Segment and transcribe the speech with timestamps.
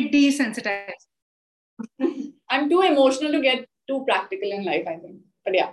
[0.00, 1.06] desensitized.
[2.50, 5.16] I'm too emotional to get too practical in life, I think.
[5.44, 5.70] But yeah.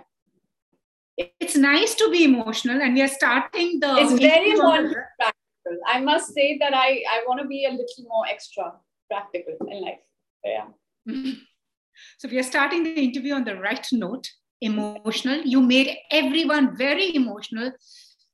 [1.16, 3.94] It's nice to be emotional, and we are starting the.
[3.98, 5.78] It's very important practical.
[5.86, 8.72] I must say that I, I want to be a little more extra
[9.10, 9.98] practical in life.
[10.44, 10.66] yeah.
[11.08, 11.32] Mm-hmm.
[12.18, 14.26] So we are starting the interview on the right note,
[14.60, 15.42] emotional.
[15.42, 17.72] You made everyone very emotional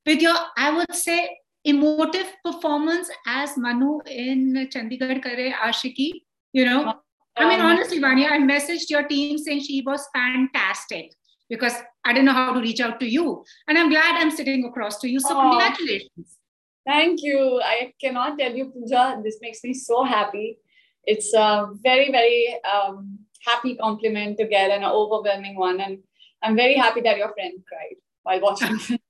[0.05, 1.29] with your, I would say,
[1.67, 6.23] emotive performance as Manvi in Chandigarh Kare Aashiqui.
[6.53, 6.95] You know,
[7.37, 11.13] I mean, um, honestly, Vaani, I messaged your team saying she was fantastic
[11.51, 11.75] because
[12.05, 13.45] I didn't know how to reach out to you.
[13.69, 15.21] And I'm glad I'm sitting across to you.
[15.21, 16.39] So, oh, congratulations.
[16.87, 17.61] Thank you.
[17.63, 20.59] I cannot tell you, Pooja, this makes me so happy.
[21.05, 25.81] It's a very, very um, happy compliment to get and an overwhelming one.
[25.81, 25.99] And
[26.43, 28.99] I'm very happy that your friend cried while watching.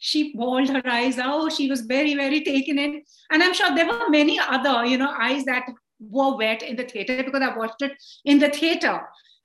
[0.00, 1.52] she bawled her eyes out.
[1.52, 3.02] She was very, very taken in.
[3.30, 5.64] And I'm sure there were many other, you know, eyes that
[6.00, 7.92] were wet in the theater because I watched it
[8.24, 9.00] in the theater.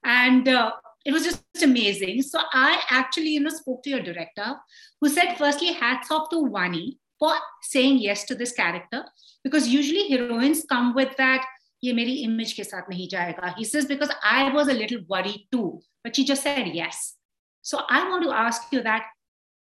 [0.06, 0.72] And uh,
[1.06, 2.22] it was just amazing.
[2.22, 4.56] So I actually, you know, spoke to your director
[5.02, 9.04] who said, firstly, hats off to Vaani for saying yes to this character
[9.44, 11.46] because usually heroines come with that
[11.84, 15.48] ये मेरी image के साथ नहीं जाएगा he says because I was a little worry
[15.52, 15.62] too
[16.06, 17.20] but she just said yes
[17.64, 18.02] so I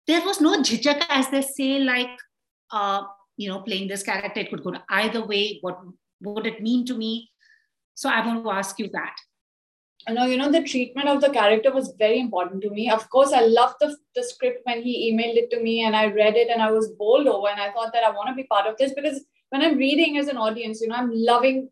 [0.08, 2.18] there was no jhijak as they say like
[2.72, 3.02] uh,
[3.36, 5.58] you know playing this character it could go either way.
[5.60, 5.78] What
[6.22, 7.30] would it mean to me?
[7.94, 9.16] So I want to ask you that.
[10.06, 12.88] I know, you know, the treatment of the character was very important to me.
[12.90, 16.06] Of course, I loved the, the script when he emailed it to me and I
[16.06, 18.44] read it and I was bowled over and I thought that I want to be
[18.44, 19.20] part of this because
[19.50, 21.68] when I'm reading as an audience, you know, I'm loving,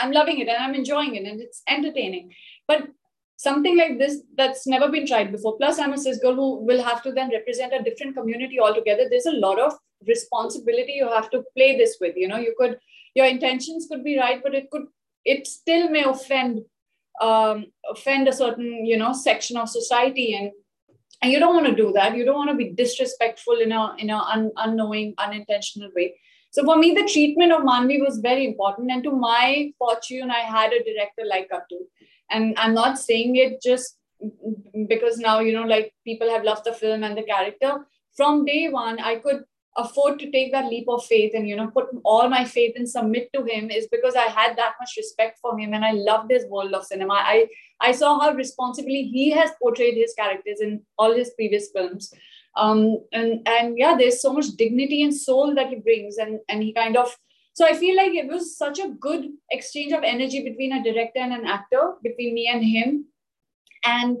[0.00, 2.32] I'm loving it and I'm enjoying it and it's entertaining.
[2.66, 2.88] But
[3.36, 5.56] something like this that's never been tried before.
[5.56, 9.06] Plus, I'm a cis girl who will have to then represent a different community altogether.
[9.08, 9.74] There's a lot of
[10.06, 12.16] responsibility you have to play this with.
[12.16, 12.78] You know, you could
[13.14, 14.86] your intentions could be right, but it could
[15.24, 16.62] it still may offend
[17.20, 20.50] um, offend a certain you know section of society and
[21.22, 23.94] and you don't want to do that you don't want to be disrespectful in a
[23.98, 26.14] in a un, unknowing unintentional way
[26.50, 30.40] so for me the treatment of manvi was very important and to my fortune i
[30.40, 31.80] had a director like Gattu.
[32.30, 33.98] And i'm not saying it just
[34.88, 38.68] because now you know like people have loved the film and the character from day
[38.68, 39.44] one i could
[39.76, 42.88] afford to take that leap of faith and you know put all my faith and
[42.88, 46.30] submit to him is because I had that much respect for him and I loved
[46.30, 47.14] his world of cinema.
[47.14, 47.48] I
[47.80, 52.12] I saw how responsibly he has portrayed his characters in all his previous films.
[52.56, 56.62] Um, and and yeah, there's so much dignity and soul that he brings, and and
[56.62, 57.14] he kind of
[57.56, 61.20] so I feel like it was such a good exchange of energy between a director
[61.20, 63.06] and an actor, between me and him,
[63.82, 64.18] and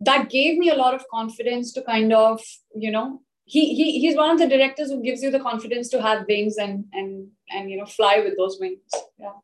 [0.00, 2.42] that gave me a lot of confidence to kind of
[2.74, 6.02] you know he, he he's one of the directors who gives you the confidence to
[6.02, 8.80] have wings and and and you know fly with those wings.
[9.16, 9.34] Yeah.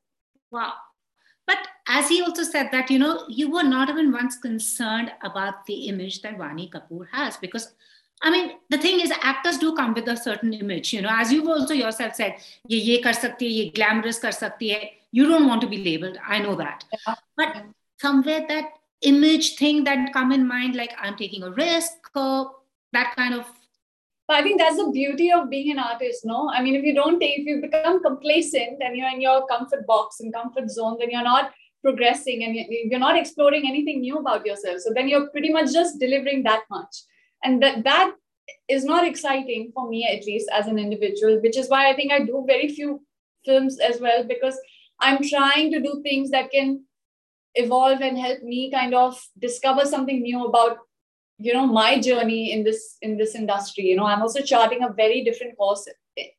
[0.50, 0.72] Wow.
[1.46, 5.64] But as he also said that you know you were not even once concerned about
[5.66, 7.72] the image that Vaani Kapoor has because
[8.22, 10.92] I mean, the thing is, actors do come with a certain image.
[10.92, 12.36] You know, as you've also yourself said,
[12.66, 14.92] ye ye kar sakti hai, ye glamorous kar sakti hai.
[15.12, 16.18] You don't want to be labeled.
[16.26, 16.84] I know that.
[16.92, 17.14] Yeah.
[17.36, 17.64] But
[18.00, 22.52] somewhere that image thing that come in mind, like I'm taking a risk, or
[22.92, 23.46] that kind of
[24.28, 26.50] but I think that's the beauty of being an artist, no?
[26.50, 29.86] I mean, if you don't take, if you become complacent and you're in your comfort
[29.86, 34.44] box and comfort zone, then you're not progressing and you're not exploring anything new about
[34.44, 34.80] yourself.
[34.80, 36.94] So then you're pretty much just delivering that much.
[37.44, 38.14] And that that
[38.68, 42.12] is not exciting for me, at least as an individual, which is why I think
[42.12, 43.02] I do very few
[43.44, 44.58] films as well, because
[45.00, 46.84] I'm trying to do things that can
[47.54, 50.78] evolve and help me kind of discover something new about
[51.38, 53.84] you know my journey in this in this industry.
[53.84, 55.88] You know i'm also charting a very different course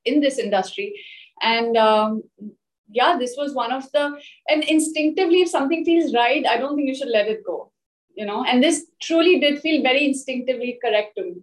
[0.06, 0.94] in this industry.
[1.42, 2.24] And um,
[2.90, 6.88] yeah this was one of the and instinctively if something feels right i don't think
[6.88, 7.69] you should let it go
[8.20, 11.36] you know and this truly did feel very instinctively correct to me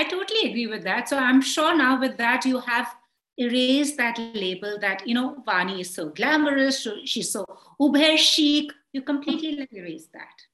[0.00, 2.94] i totally agree with that so i'm sure now with that you have
[3.38, 7.44] erased that label that you know vaani is so glamorous she's so
[7.80, 10.46] uber chic you completely erased that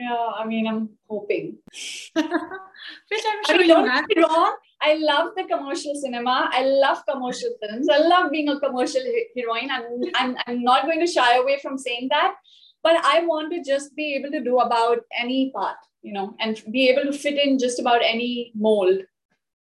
[0.00, 1.56] yeah, I mean, I'm hoping.
[2.14, 4.54] Which I'm sure I mean, don't get wrong.
[4.80, 6.48] I love the commercial cinema.
[6.52, 7.88] I love commercial films.
[7.88, 9.02] I love being a commercial
[9.36, 9.72] heroine.
[9.72, 9.84] I'm,
[10.14, 12.34] I'm, I'm not going to shy away from saying that
[12.82, 16.62] but i want to just be able to do about any part you know and
[16.70, 19.00] be able to fit in just about any mold.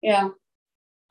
[0.02, 0.28] Yeah.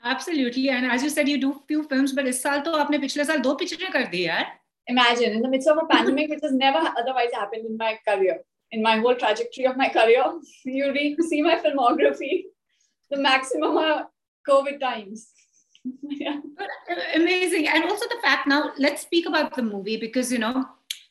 [0.04, 0.70] Absolutely.
[0.70, 3.42] And as you said you do few films but is saal to aapne pichle saal
[3.48, 4.46] do picture kar di yaar.
[4.94, 8.38] Imagine in the midst of a pandemic which has never otherwise happened in my career
[8.78, 10.24] in my whole trajectory of my career
[10.78, 12.44] you read, see my filmography
[13.12, 14.08] the maximum are
[14.54, 15.30] covid times.
[16.22, 16.40] Yeah.
[17.16, 17.68] amazing.
[17.68, 20.66] And also the fact now let's speak about the movie because you know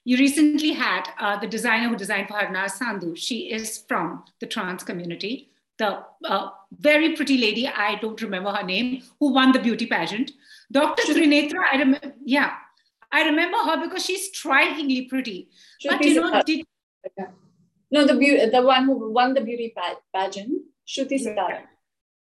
[0.08, 3.14] you recently had uh, the designer who designed for Harnaaz Sandhu.
[3.14, 5.50] She is from the trans community.
[5.76, 10.30] The uh, very pretty lady, I don't remember her name, who won the beauty pageant.
[10.72, 11.02] Dr.
[11.02, 12.54] Trinetra, I remember, yeah,
[13.12, 15.50] I remember her because she's strikingly pretty.
[15.84, 16.64] but you know, did,
[17.90, 19.74] no, the beauty, the one who won the beauty
[20.14, 21.64] pageant, Shruti Sitara.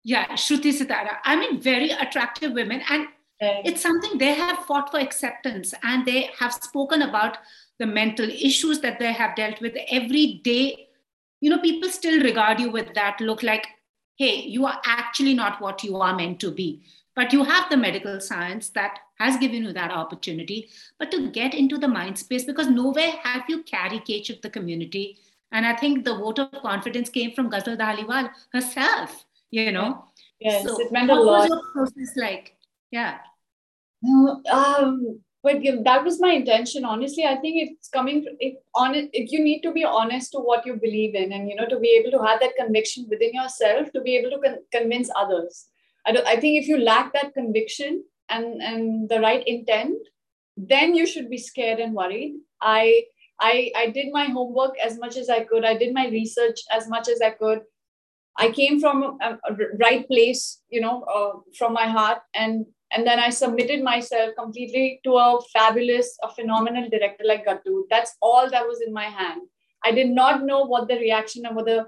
[0.03, 1.17] Yeah, Shruti Sitara.
[1.23, 3.07] I mean, very attractive women, and
[3.39, 7.37] it's something they have fought for acceptance, and they have spoken about
[7.79, 10.87] the mental issues that they have dealt with every day.
[11.41, 13.67] You know, people still regard you with that look like,
[14.17, 16.81] hey, you are actually not what you are meant to be.
[17.15, 20.69] But you have the medical science that has given you that opportunity.
[20.99, 25.17] But to get into the mind space, because nowhere have you caricatured the community.
[25.51, 30.05] And I think the vote of confidence came from Ghazal Dhaliwal herself, you know.
[30.39, 31.25] Yes, so it meant a lot.
[31.25, 32.54] What was your process like?
[32.95, 33.17] Yeah.
[34.51, 39.61] Um, but that was my intention honestly i think it's coming it on you need
[39.65, 42.23] to be honest to what you believe in and you know to be able to
[42.25, 45.67] have that conviction within yourself to be able to con- convince others.
[46.07, 50.13] I, don't, I think if you lack that conviction and and the right intent
[50.57, 52.35] then you should be scared and worried.
[52.61, 53.03] I
[53.39, 55.65] i i did my homework as much as i could.
[55.71, 57.61] I did my research as much as i could.
[58.37, 63.05] I came from a, a right place you know uh, from my heart and and
[63.07, 68.49] then i submitted myself completely to a fabulous a phenomenal director like gattu that's all
[68.49, 69.41] that was in my hand
[69.83, 71.79] i did not know what the reaction and what the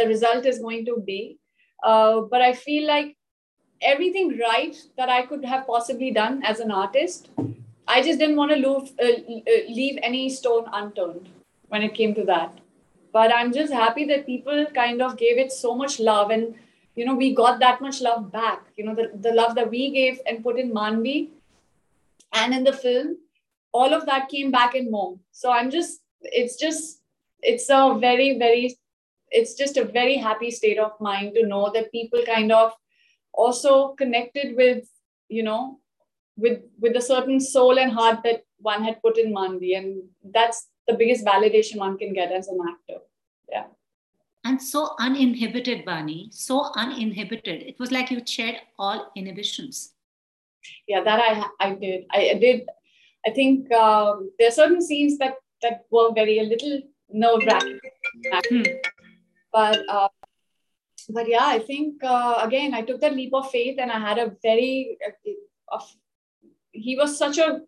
[0.00, 1.20] the result is going to be
[1.82, 3.16] uh, but i feel like
[3.82, 7.28] everything right that I could have possibly done as an artist.
[7.88, 9.20] I just didn't want to leave, uh,
[9.52, 11.28] uh, leave any stone unturned
[11.68, 12.58] when it came to that.
[13.12, 16.54] But I'm just happy that people kind of gave it so much love and
[16.96, 19.90] you know we got that much love back you know the, the love that we
[19.90, 21.28] gave and put in manvi
[22.32, 23.16] and in the film
[23.72, 27.00] all of that came back in more so i'm just it's just
[27.42, 28.76] it's a very very
[29.30, 32.72] it's just a very happy state of mind to know that people kind of
[33.32, 34.88] also connected with
[35.28, 35.78] you know
[36.36, 40.68] with with a certain soul and heart that one had put in Manvi, and that's
[40.88, 43.00] the biggest validation one can get as an actor.
[43.50, 43.66] Yeah.
[44.46, 47.62] And so uninhibited, Vaani, so uninhibited.
[47.70, 49.94] It was like you shed all inhibitions.
[50.86, 51.32] Yeah, that I
[51.66, 52.04] I did.
[52.18, 52.68] I, I did.
[53.26, 56.76] I think um, there are certain scenes that that were very a little
[57.24, 57.80] nerve wracking,
[58.50, 58.62] hmm.
[59.52, 60.08] but uh,
[61.08, 64.18] but yeah, I think uh, again, I took that leap of faith and I had
[64.18, 64.98] a very,
[65.72, 65.80] uh,
[66.72, 67.60] he was such a,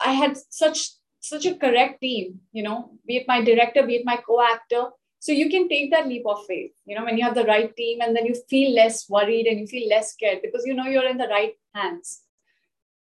[0.00, 0.90] I had such,
[1.20, 4.90] such a correct team, you know, be it my director, be it my co-actor.
[5.26, 7.74] So you can take that leap of faith, you know, when you have the right
[7.74, 10.84] team and then you feel less worried and you feel less scared because you know
[10.84, 12.20] you're in the right hands.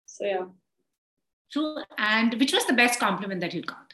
[0.07, 0.45] So yeah.
[1.51, 1.75] True.
[1.99, 3.93] And which was the best compliment that you got?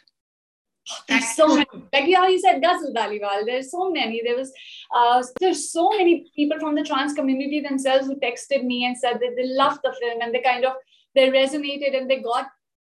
[1.09, 1.65] There's so many.
[1.91, 3.45] Like you said, Ghazal Dhaliwal.
[3.45, 4.21] There's so many.
[4.23, 4.53] There was,
[4.95, 9.15] uh, there's so many people from the trans community themselves who texted me and said
[9.15, 10.75] that they loved the film and they kind of
[11.15, 12.47] they resonated and they got.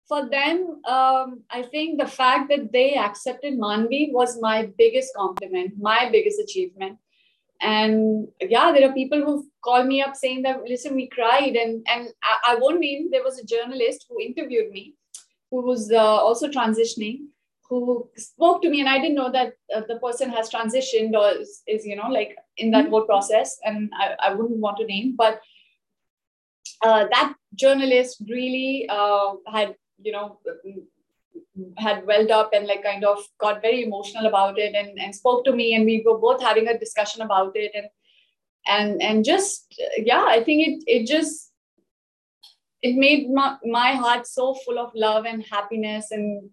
[0.07, 5.73] For them, um, I think the fact that they accepted Manvi was my biggest compliment,
[5.79, 6.97] my biggest achievement.
[7.61, 11.85] And yeah, there are people who call me up saying that listen, we cried, and
[11.87, 13.09] and I, I won't name.
[13.11, 14.95] There was a journalist who interviewed me,
[15.49, 17.27] who was uh, also transitioning
[17.69, 21.29] who spoke to me and i didn't know that uh, the person has transitioned or
[21.41, 24.85] is, is you know like in that whole process and i, I wouldn't want to
[24.85, 25.41] name but
[26.81, 30.39] uh, that journalist really uh, had you know
[31.77, 35.45] had welled up and like kind of got very emotional about it and, and spoke
[35.45, 37.71] to me and we were both having a discussion about it.
[37.75, 37.87] And
[38.65, 41.53] and and just yeah i think it it just
[42.83, 46.11] it made my, my heart so full of love and happiness.
[46.11, 46.49] And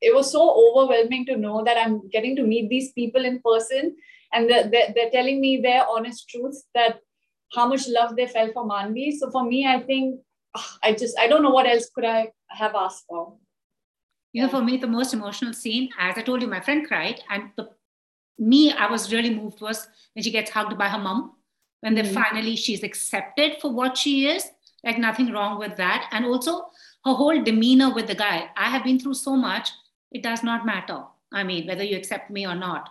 [0.00, 3.94] it was so overwhelming to know that I'm getting to meet these people in person.
[4.32, 7.00] And they're, they're, they're telling me their honest truths that
[7.54, 9.12] how much love they felt for Manvi.
[9.12, 10.20] So for me, I think
[10.82, 13.36] I just, I don't know what else could I have asked for.
[14.32, 17.20] You know, for me, the most emotional scene, as I told you, my friend cried.
[17.30, 17.70] And the,
[18.38, 21.32] me, I was really moved was when she gets hugged by her mom.
[21.80, 22.14] When they mm-hmm.
[22.14, 24.48] finally, she's accepted for what she is,
[24.82, 26.08] like nothing wrong with that.
[26.10, 26.70] And also
[27.04, 28.48] her whole demeanor with the guy.
[28.56, 29.70] I have been through so much
[30.10, 31.02] it does not matter.
[31.32, 32.90] I mean, whether you accept me or not.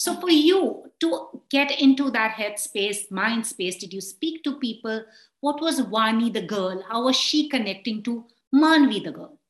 [0.00, 5.04] So, for you to get into that headspace, mind space, did you speak to people?
[5.40, 6.82] What was Vaani the girl?
[6.88, 9.40] How was she connecting to Manvi the girl?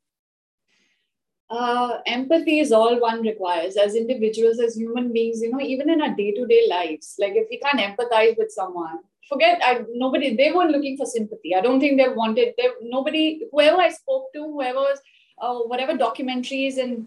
[1.51, 6.01] uh, empathy is all one requires as individuals, as human beings, you know, even in
[6.01, 7.17] our day to day lives.
[7.19, 11.55] Like if we can't empathize with someone, forget I, nobody, they weren't looking for sympathy.
[11.55, 15.01] I don't think they wanted, they, nobody, whoever I spoke to, whoever was,
[15.41, 17.07] uh, whatever documentaries and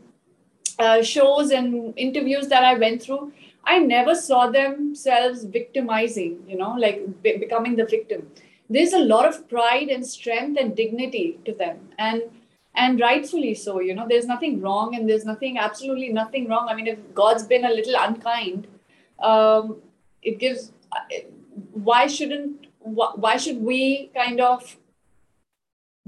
[0.79, 3.31] uh, shows and interviews that I went through,
[3.63, 8.27] I never saw themselves victimizing, you know, like be- becoming the victim.
[8.69, 11.89] There's a lot of pride and strength and dignity to them.
[11.97, 12.23] And
[12.75, 16.75] and rightfully so you know there's nothing wrong and there's nothing absolutely nothing wrong i
[16.75, 18.67] mean if god's been a little unkind
[19.19, 19.77] um,
[20.21, 20.71] it gives
[21.71, 24.77] why shouldn't why should we kind of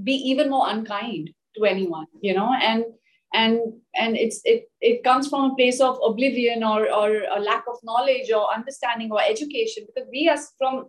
[0.02, 2.84] be even more unkind to anyone you know and
[3.34, 3.58] and
[3.94, 7.78] and it's it it comes from a place of oblivion or or a lack of
[7.82, 10.86] knowledge or understanding or education because we as from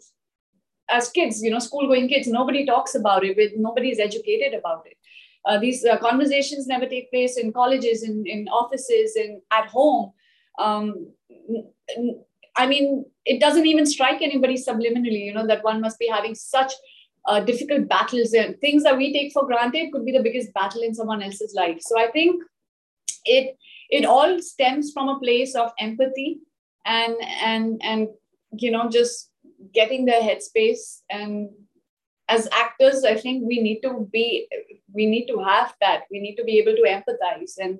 [0.90, 4.54] as kids you know school going kids nobody talks about it with nobody is educated
[4.54, 4.98] about it
[5.48, 10.12] uh, these uh, conversations never take place in colleges, in, in offices, and at home.
[10.60, 11.14] Um,
[12.58, 16.36] I mean, it doesn't even strike anybody subliminally, you know, that one must be having
[16.36, 16.74] such
[17.28, 18.34] uh, difficult battles.
[18.34, 21.54] And things that we take for granted could be the biggest battle in someone else's
[21.54, 21.78] life.
[21.82, 22.42] So I think
[23.26, 23.58] it
[23.90, 26.40] it all stems from a place of empathy
[26.86, 28.08] and and and
[28.52, 29.30] you know just
[29.74, 31.02] getting their headspace.
[31.10, 31.50] And
[32.30, 34.50] as actors i think we need to be
[34.94, 36.04] we need to have that.
[36.12, 37.80] We need to be able to empathize and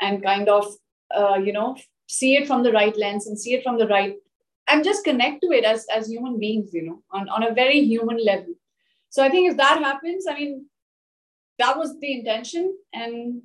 [0.00, 0.66] and kind of
[1.14, 1.76] uh, you know
[2.08, 4.14] see it from the right lens and see it from the right
[4.68, 7.80] and just connect to it as as human beings you know on, on a very
[7.80, 8.54] human level
[9.12, 10.52] so i think if that happens i mean
[11.62, 13.42] that was the intention and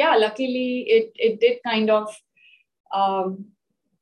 [0.00, 0.68] yeah luckily
[0.98, 2.14] it it did kind of
[3.00, 3.46] um,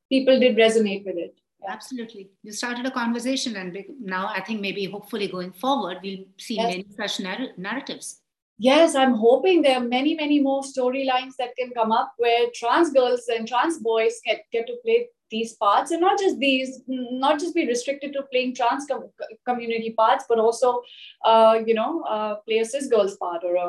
[0.09, 1.35] people did resonate with it
[1.67, 2.29] Absolutely.
[2.43, 6.71] You started a conversation, and now I think maybe hopefully going forward, we'll see yes.
[6.71, 8.21] many such narr- narratives.
[8.57, 12.91] Yes, I'm hoping there are many, many more storylines that can come up where trans
[12.91, 17.39] girls and trans boys get, get to play these parts and not just these, not
[17.39, 19.09] just be restricted to playing trans com-
[19.49, 20.81] community parts, but also,
[21.25, 23.67] uh, you know, uh, play a cis girl's part or a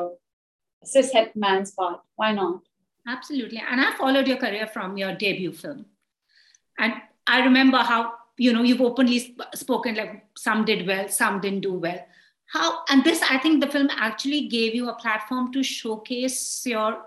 [0.93, 1.99] cis het man's part.
[2.15, 2.61] Why not?
[3.07, 3.61] Absolutely.
[3.69, 5.85] And I followed your career from your debut film.
[6.77, 6.93] And
[7.27, 11.61] I remember how you know you've openly sp- spoken like some did well, some didn't
[11.61, 11.99] do well.
[12.53, 17.01] How and this I think the film actually gave you a platform to showcase your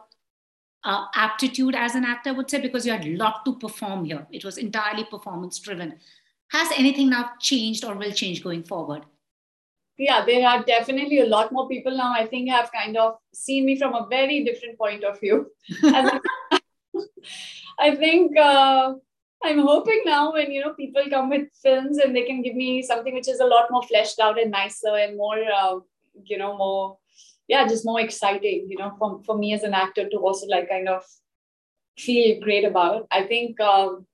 [0.85, 2.31] uh, aptitude as an actor.
[2.31, 4.27] I would say because you had a lot to perform here.
[4.31, 5.99] It was entirely performance driven.
[6.51, 9.05] Has anything now changed or will change going forward?
[9.99, 13.67] yeah there are definitely a lot more people now i think have kind of seen
[13.67, 15.47] me from a very different point of view
[17.79, 18.95] i think uh,
[19.41, 22.83] I'm hoping now when you know people come with films and they can give me
[22.83, 25.79] something which is a lot more fleshed out and nicer and more uh,
[26.25, 26.99] you know more
[27.49, 30.69] yeah just more exciting you know for, for me as an actor to also like
[30.69, 31.03] kind of
[31.99, 34.07] feel great about i think um,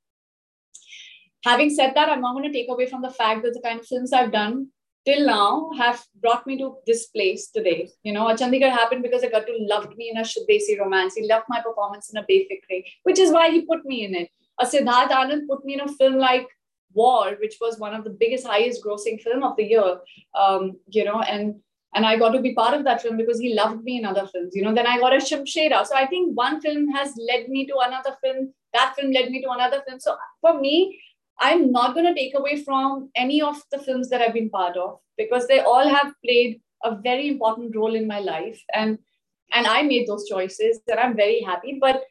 [1.44, 3.80] having said that i'm not going to take away from the fact that the kind
[3.80, 4.68] of films i've done
[5.06, 7.90] till now have brought me to this place today.
[8.04, 11.14] You know, a Chandigarh happened because to loved me in a Shuddh Desi romance.
[11.14, 14.30] He loved my performance in a Befikre, which is why he put me in it
[14.60, 16.48] a Siddharth Anand put me in a film like
[16.92, 19.98] War, which was one of the biggest, highest grossing film of the year.
[20.38, 21.56] Um, you know, and
[21.94, 24.26] and I got to be part of that film because he loved me in other
[24.26, 24.54] films.
[24.54, 25.86] You know, then I got a Shamshera.
[25.86, 28.52] So I think one film has led me to another film.
[28.72, 30.00] That film led me to another film.
[30.00, 31.00] So for me,
[31.40, 34.76] I'm not going to take away from any of the films that I've been part
[34.76, 38.98] of because they all have played a very important role in my life and
[39.52, 41.78] and I made those choices and I'm very happy.
[41.80, 42.02] But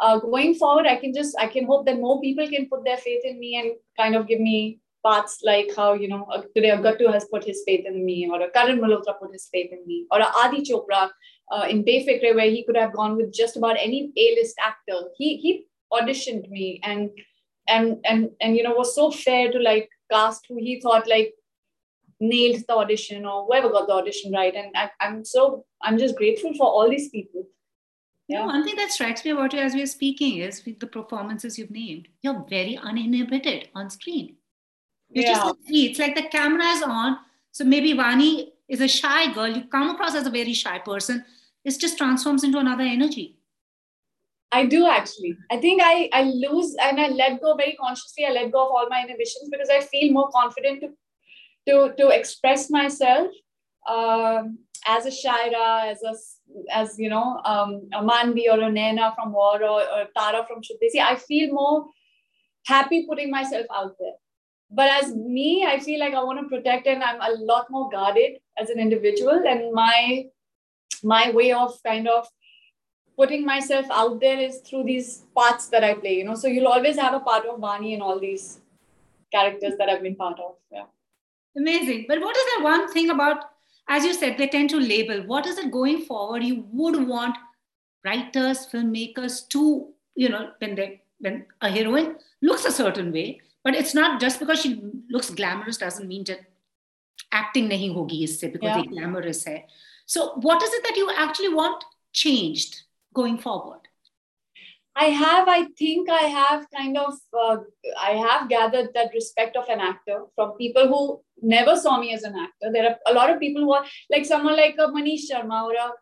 [0.00, 2.96] uh, going forward, I can just I can hope that more people can put their
[2.96, 6.70] faith in me and kind of give me paths like how you know uh, today
[6.70, 9.86] Gattu has put his faith in me, or a Karan Malhotra put his faith in
[9.86, 11.10] me, or a Adi Chopra
[11.50, 15.00] uh, in Befikre where he could have gone with just about any A-list actor.
[15.16, 17.10] He he auditioned me and
[17.68, 21.32] and and and you know was so fair to like cast who he thought like
[22.20, 24.54] nailed the audition or whoever got the audition right.
[24.54, 27.46] And I, I'm so I'm just grateful for all these people
[28.28, 28.40] yeah.
[28.40, 30.86] You know, one thing that strikes me about you as we're speaking is with the
[30.86, 34.36] performances you've named, you're very uninhibited on screen.
[35.12, 35.34] You're yeah.
[35.34, 35.86] just free.
[35.86, 37.18] It's like the camera is on.
[37.50, 39.48] So maybe Vaani is a shy girl.
[39.48, 41.24] You come across as a very shy person.
[41.64, 43.36] It just transforms into another energy.
[44.50, 45.36] I do actually.
[45.50, 48.26] I think I, I lose and I let go very consciously.
[48.26, 50.90] I let go of all my inhibitions because I feel more confident to
[51.68, 53.30] to, to express myself
[53.88, 56.14] um, as a Shaira, as a
[56.70, 60.62] as you know, um, a Manvi or a Naina from War or, or Tara from
[60.62, 61.86] Shuddh Desi, I feel more
[62.66, 64.14] happy putting myself out there.
[64.74, 67.90] But as me, I feel like I want to protect and I'm a lot more
[67.90, 69.42] guarded as an individual.
[69.46, 70.26] And my
[71.02, 72.26] my way of kind of
[73.16, 76.34] putting myself out there is through these parts that I play, you know.
[76.34, 78.60] So you'll always have a part of Vaani in all these
[79.30, 80.54] characters that I've been part of.
[80.70, 80.84] Yeah.
[81.56, 82.06] Amazing.
[82.08, 83.50] But what is that one thing about,
[83.88, 85.22] as you said, they tend to label.
[85.26, 87.36] What is it going forward you would want
[88.04, 93.74] writers, filmmakers to, you know, when they when a heroine looks a certain way, but
[93.74, 96.40] it's not just because she looks glamorous doesn't mean that
[97.30, 98.90] acting nahi hogi isse because yeah.
[98.92, 99.66] glamorous hai.
[100.06, 102.82] So what is it that you actually want changed
[103.14, 103.80] going forward?
[104.94, 107.56] I have, I think I have kind of, uh,
[107.98, 112.24] I have gathered that respect of an actor from people who never saw me as
[112.24, 112.70] an actor.
[112.70, 115.72] There are a lot of people who are like someone like a Manish Sharma or
[115.72, 115.92] a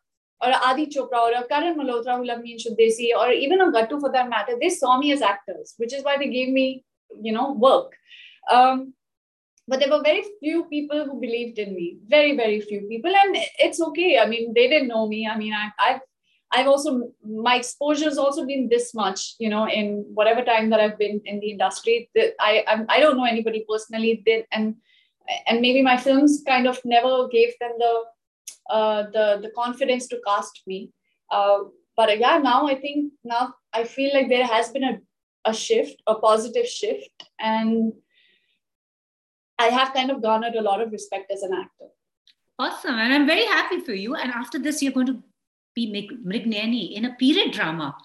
[0.42, 3.70] or Adi Chopra or Karan Malhotra who love me in Shuddh Desi or even a
[3.70, 6.82] Gattu for that matter, they saw me as actors, which is why they gave me,
[7.20, 7.92] you know, work.
[8.50, 8.94] Um,
[9.68, 13.12] but there were very few people who believed in me, very, very few people.
[13.14, 14.18] And it's okay.
[14.18, 15.28] I mean, they didn't know me.
[15.28, 16.00] I mean, I, I've
[16.52, 20.80] I've also my exposure has also been this much, you know, in whatever time that
[20.80, 22.10] I've been in the industry.
[22.16, 24.74] That I I'm, I don't know anybody personally, did and
[25.46, 28.02] and maybe my films kind of never gave them the
[28.68, 30.90] uh, the the confidence to cast me.
[31.30, 31.58] Uh,
[31.96, 34.98] but yeah, now I think now I feel like there has been a
[35.44, 37.92] a shift, a positive shift, and
[39.58, 41.88] I have kind of garnered a lot of respect as an actor.
[42.58, 44.14] Awesome, and I'm very happy for you.
[44.14, 45.22] And after this, you're going to
[45.74, 47.96] be Mrignayani in a period drama.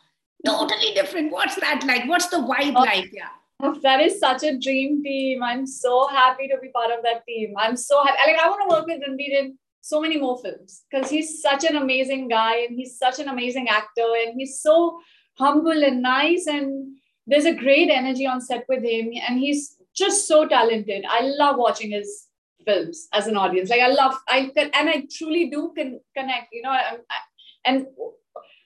[0.45, 1.31] Totally different.
[1.31, 2.07] What's that like?
[2.07, 3.11] What's the vibe oh, like?
[3.11, 3.29] Yeah.
[3.83, 5.41] That is such a dream team.
[5.41, 7.53] I'm so happy to be part of that team.
[7.57, 8.17] I'm so happy.
[8.27, 11.63] Like I want to work with Ranbir in so many more films because he's such
[11.63, 14.99] an amazing guy and he's such an amazing actor and he's so
[15.37, 20.27] humble and nice and there's a great energy on set with him and he's just
[20.27, 21.05] so talented.
[21.09, 22.27] I love watching his
[22.65, 23.69] films as an audience.
[23.69, 26.47] Like I love I and I truly do con- connect.
[26.51, 27.17] You know, I, I,
[27.65, 27.87] and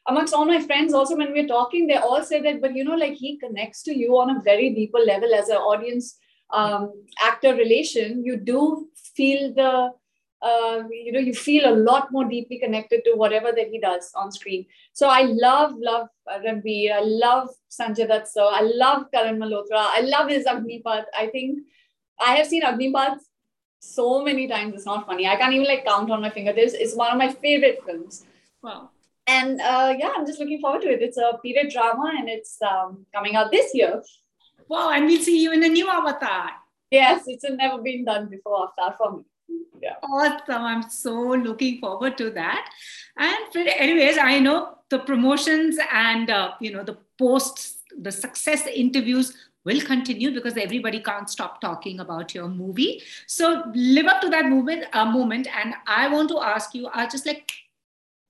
[0.07, 2.95] amongst all my friends also when we're talking they all say that but you know
[2.95, 6.17] like he connects to you on a very deeper level as an audience
[6.51, 6.91] um,
[7.23, 9.91] actor relation you do feel the
[10.41, 14.11] uh, you know you feel a lot more deeply connected to whatever that he does
[14.15, 16.07] on screen so i love love
[16.45, 16.93] Ranbir.
[16.93, 21.59] i love sanjay dutt sir i love karan malhotra i love his agnipath i think
[22.29, 23.19] i have seen agnipath
[23.81, 26.73] so many times it's not funny i can't even like count on my finger this
[26.73, 28.25] is one of my favorite films
[28.61, 28.89] Wow.
[29.27, 31.01] And uh, yeah, I'm just looking forward to it.
[31.01, 34.01] It's a period drama and it's um, coming out this year.
[34.67, 36.51] Wow, and we'll see you in a new Avatar.
[36.91, 39.23] Yes, it's never been done before Avatar for me.
[39.81, 39.95] Yeah.
[40.03, 40.63] Awesome.
[40.63, 42.69] I'm so looking forward to that.
[43.17, 49.33] And anyways, I know the promotions and uh, you know the posts, the success interviews
[49.65, 53.01] will continue because everybody can't stop talking about your movie.
[53.27, 55.47] So live up to that movement, uh, moment.
[55.55, 57.51] And I want to ask you, are just like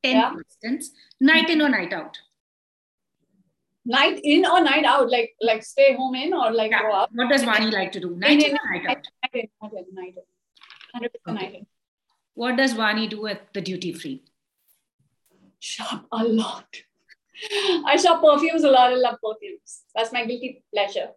[0.04, 0.32] 10 yeah.
[0.32, 2.18] questions night in or night out
[3.86, 6.82] night in or night out like like stay home in or like yeah.
[6.82, 9.34] go out what does Vaani like to do night in, in or night out night
[9.34, 10.24] in, night in, night in.
[10.96, 11.56] 100% okay.
[11.58, 11.66] in.
[12.34, 14.24] what does Vaani do at the duty free
[15.60, 16.68] shop a lot
[17.86, 18.92] I shop perfumes a lot.
[18.92, 19.84] I love perfumes.
[19.96, 21.10] That's my guilty pleasure.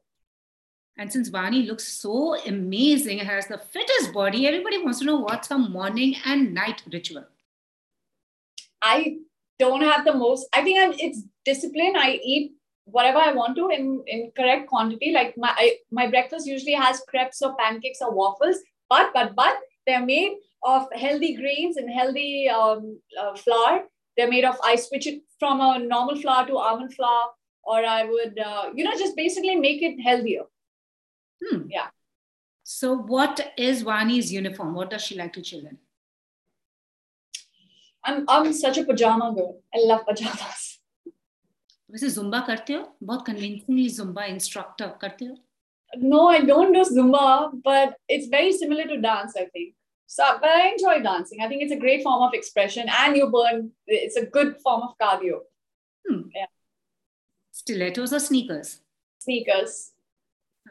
[0.98, 5.48] And since Vaani looks so amazing, has the fittest body, everybody wants to know what's
[5.48, 7.24] her morning and night ritual.
[8.82, 9.18] I
[9.58, 10.46] don't have the most.
[10.52, 11.94] I think I'm, it's discipline.
[11.96, 12.52] I eat
[12.84, 15.12] whatever I want to in, in correct quantity.
[15.12, 18.56] Like my I, my breakfast usually has crepes or pancakes or waffles,
[18.92, 20.38] but but but they're made
[20.72, 23.84] of healthy grains and healthy um, uh, flour.
[24.16, 27.22] They're made of I switch it from a normal flour to almond flour,
[27.64, 30.44] or I would uh, you know just basically make it healthier.
[31.44, 31.62] Hmm.
[31.68, 31.88] Yeah.
[32.64, 34.74] So, what is Vaani's uniform?
[34.74, 35.78] What does she like to chill in?
[38.04, 39.56] I'm I'm such a pajama girl.
[39.74, 40.68] I love pajamas.
[41.92, 45.36] वैसे Zumba करते हो बहुत convincingly Zumba instructor करते हो
[45.96, 49.74] no, I don't do Zumba, but it's very similar to dance, I think.
[50.06, 51.40] So, but I enjoy dancing.
[51.40, 53.70] I think it's a great form of expression, and you burn.
[53.86, 55.40] It's a good form of cardio.
[56.06, 56.22] Hmm.
[56.34, 56.46] Yeah.
[57.50, 58.80] Stilettos or sneakers?
[59.18, 59.92] Sneakers.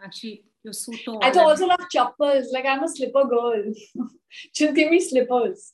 [0.03, 1.19] Actually, you're so tall.
[1.23, 2.51] I also love chappals.
[2.51, 3.63] Like I'm a slipper girl.
[4.53, 5.73] Just give me slippers.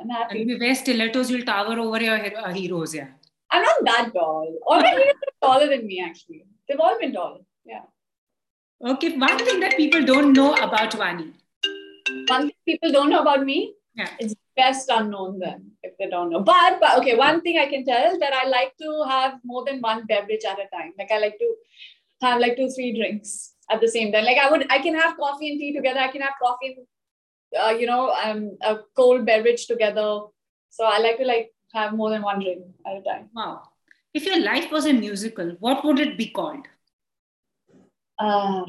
[0.00, 0.40] I'm happy.
[0.40, 3.08] And if you wear stilettos, you'll tower over your uh, heroes, yeah.
[3.50, 4.58] I'm not that tall.
[4.66, 6.44] All my heroes are taller than me, actually.
[6.68, 7.44] They've all been tall.
[7.64, 7.82] Yeah.
[8.84, 11.32] Okay, one thing that people don't know about Vaani.
[12.26, 13.74] One thing people don't know about me?
[13.94, 14.08] Yeah.
[14.18, 16.40] It's best unknown then, if they don't know.
[16.40, 19.80] But, but okay, one thing I can tell that I like to have more than
[19.80, 20.92] one beverage at a time.
[20.98, 21.54] Like I like to
[22.22, 24.24] have like two, three drinks at the same time.
[24.24, 26.00] Like I would, I can have coffee and tea together.
[26.00, 26.86] I can have coffee and
[27.62, 30.22] uh, you know, um, a cold beverage together.
[30.70, 33.28] So I like to like have more than one drink at a time.
[33.34, 33.62] Wow.
[34.14, 36.66] If your life was a musical, what would it be called?
[38.22, 38.64] Uh,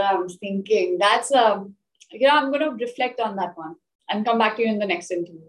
[0.00, 1.74] I'm thinking that's um,
[2.12, 2.36] yeah.
[2.36, 3.74] I'm going to reflect on that one
[4.08, 5.40] and come back to you in the next interview.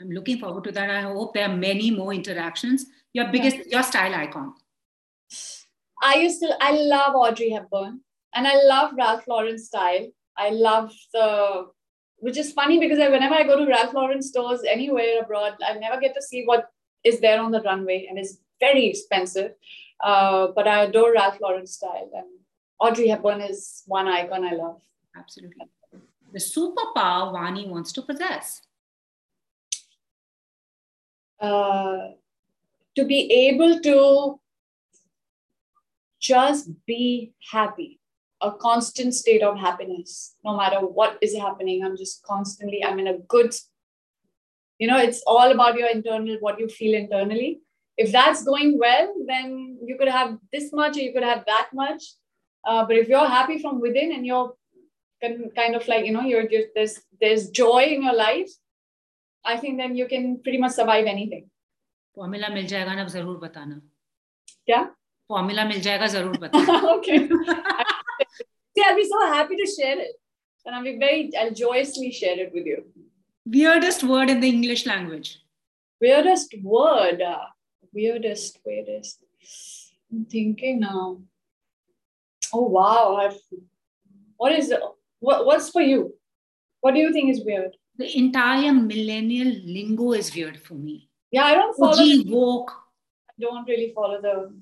[0.00, 0.90] I'm looking forward to that.
[0.90, 2.86] I hope there are many more interactions.
[3.12, 3.64] Your biggest, yeah.
[3.70, 4.54] your style icon.
[6.02, 8.00] I used to, I love Audrey Hepburn
[8.34, 10.08] and I love Ralph Lauren style.
[10.36, 11.66] I love the,
[12.18, 16.00] which is funny because whenever I go to Ralph Lauren stores anywhere abroad, I never
[16.00, 16.68] get to see what
[17.04, 19.52] is there on the runway and it's very expensive.
[20.02, 22.26] Uh, but I adore Ralph Lauren style and
[22.80, 24.80] Audrey Hepburn is one icon I love.
[25.16, 25.66] Absolutely.
[26.32, 28.62] The superpower Vaani wants to possess.
[31.40, 32.08] Uh,
[32.96, 34.40] to be able to
[36.20, 37.98] just be happy
[38.40, 43.08] a constant state of happiness no matter what is happening i'm just constantly i'm in
[43.08, 43.52] a good
[44.78, 47.60] you know it's all about your internal what you feel internally
[47.96, 51.68] if that's going well then you could have this much or you could have that
[51.74, 52.02] much.
[52.64, 54.54] Uh, but if you're happy from within and you're
[55.56, 58.50] kind of like you know you're just there's there's joy in your life
[59.44, 61.48] i think then you can pretty much survive anything.
[62.14, 63.76] Formula mil jayega na zarur batana
[64.68, 64.80] kya
[65.28, 67.20] formula mil jayega zarur batana okay.
[68.74, 70.12] See i'll be so happy to share it.
[70.64, 72.84] And i'll be very i'll joyously share it with you.
[73.56, 75.30] Weirdest word in the english language.
[76.00, 77.22] Weirdest word?
[77.92, 79.22] Weirdest weirdest
[80.10, 81.20] i'm thinking now
[82.52, 83.38] oh wow I've,
[84.36, 84.74] what is
[85.20, 86.14] what, what's for you
[86.80, 91.44] what do you think is weird the entire millennial lingo is weird for me yeah,
[91.44, 92.02] I don't follow.
[92.02, 92.72] OG woke.
[93.30, 94.52] I don't really follow the.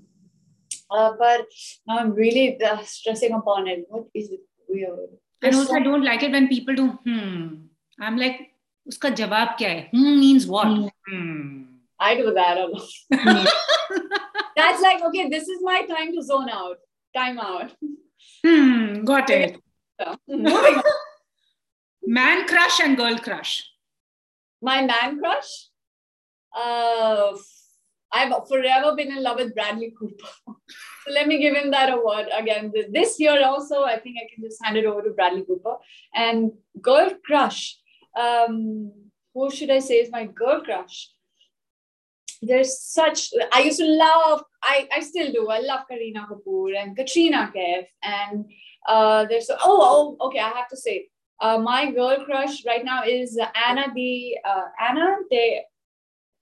[0.88, 1.47] Uh, but
[1.87, 3.85] now I'm really uh, stressing upon it.
[3.88, 5.11] What is it weird?
[5.43, 5.75] And also.
[5.75, 7.66] I don't like it when people do hmm.
[8.01, 8.55] I'm like,
[8.88, 9.88] uska jawab kya hai?
[9.90, 10.93] Hmm means what?
[11.09, 11.64] Hmm.
[12.01, 12.89] I do that a lot.
[14.57, 16.77] That's like, okay, this is my time to zone out.
[17.15, 17.73] Time out.
[18.45, 19.61] Hmm, got it.
[22.03, 23.65] man crush and girl crush.
[24.63, 25.71] My man crush?
[26.57, 27.33] uh,
[28.13, 30.29] I've forever been in love with Bradley Cooper.
[30.47, 32.73] so let me give him that award again.
[32.91, 35.77] This year also, I think I can just hand it over to Bradley Cooper.
[36.15, 37.79] And girl crush.
[38.19, 38.93] Um,
[39.33, 41.11] who should I say is my girl crush?
[42.42, 46.96] There's such, I used to love, I, I still do, I love Kareena Kapoor and
[46.96, 47.85] Katrina Kaif.
[48.03, 48.46] And
[48.88, 49.57] uh, there's, oh,
[50.20, 51.09] oh, okay, I have to say,
[51.40, 55.62] uh, my girl crush right now is Anna the uh, Anna de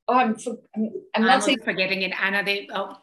[0.08, 0.36] oh, I'm,
[0.74, 2.12] I'm, I'm not saying forgetting it.
[2.20, 2.96] Anna de oh.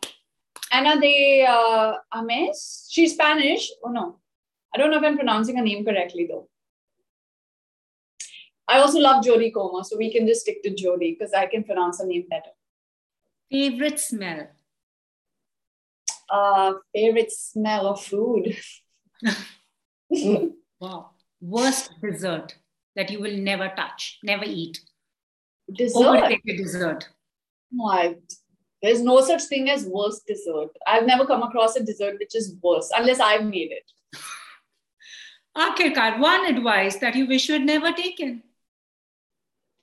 [0.72, 2.88] Ana de uh, Ames.
[2.92, 3.72] She's Spanish.
[3.84, 4.20] Oh no,
[4.74, 6.50] I don't know if I'm pronouncing her name correctly though.
[8.68, 11.64] I also love Jodie Comer, so we can just stick to Jodie because I can
[11.64, 12.50] pronounce her name better.
[13.52, 14.48] Favorite smell?
[16.30, 18.58] Uh, favorite smell of food.
[20.80, 21.12] wow.
[21.42, 22.56] Worst dessert
[22.96, 24.80] that you will never touch, never eat.
[25.72, 26.32] Dessert.
[26.46, 27.10] dessert.
[27.72, 28.16] No, I,
[28.82, 30.70] there's no such thing as worst dessert.
[30.88, 33.92] I've never come across a dessert which is worse unless I've made it.
[35.58, 38.44] Akhirkar, one advice that you wish you had never taken.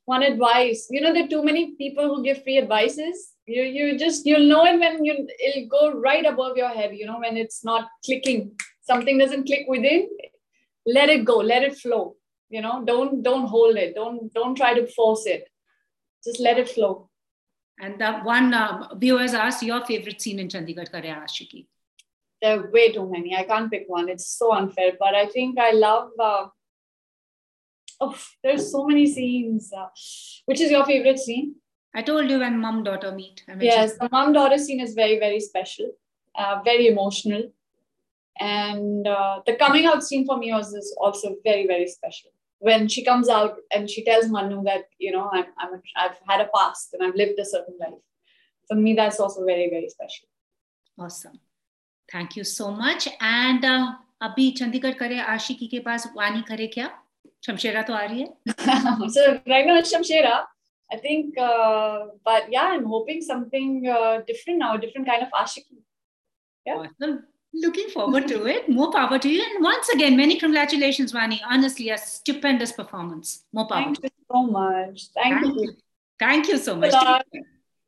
[0.05, 0.89] One advice.
[0.91, 3.31] You know, there are too many people who give free advices.
[3.47, 7.07] You you just you'll know it when you it'll go right above your head, you
[7.07, 8.53] know, when it's not clicking.
[8.83, 10.09] Something doesn't click within,
[10.87, 12.17] let it go, let it flow.
[12.51, 13.95] You know, don't don't hold it.
[13.95, 15.49] Don't don't try to force it
[16.25, 17.09] just let it flow.
[17.81, 21.67] And that one uh, viewers asked your favorite scene in Chandigarh Kare Aashiqui.
[22.41, 23.37] There are way too many.
[23.37, 24.09] I can't pick one.
[24.09, 24.93] It's so unfair.
[24.99, 26.11] But I think I love.
[26.19, 26.47] Uh,
[28.02, 29.72] oh, there's so many scenes.
[29.76, 29.88] Uh,
[30.46, 31.56] which is your favorite scene?
[31.94, 33.44] I told you when mom daughter meet.
[33.48, 35.92] I mean, yes, the mom daughter scene is very very special,
[36.36, 37.52] uh, very emotional,
[38.40, 43.04] and uh, the coming out scene for me was also very very special when she
[43.04, 46.50] comes out and she tells Manu that, you know, I'm, I'm a, I've had a
[46.54, 48.00] past and I've lived a certain life.
[48.68, 50.28] For me, that's also very, very special.
[51.00, 51.40] Awesome.
[52.12, 53.08] Thank you so much.
[53.22, 56.90] And uh, अभी चंडीगढ़ करे आशिकी के पास वानी करे क्या
[57.47, 60.45] Shamshera to so right now it's Shamshera.
[60.93, 65.79] I think, uh, but yeah, I'm hoping something uh, different now, different kind of ashiki.
[66.67, 66.75] Yeah.
[66.75, 67.25] Awesome.
[67.55, 68.69] Looking forward to it.
[68.69, 69.43] More power to you.
[69.43, 71.41] And once again, many congratulations, Vaani.
[71.47, 73.45] Honestly, a stupendous performance.
[73.53, 73.85] More power.
[73.85, 75.09] Thank you so much.
[75.15, 75.63] Thank, Thank you.
[75.63, 75.73] you.
[76.19, 76.93] Thank you so much.
[76.93, 77.23] Love,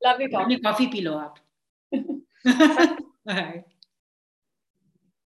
[0.03, 0.29] love you.
[0.31, 0.59] Coffee.
[0.61, 1.39] coffee up.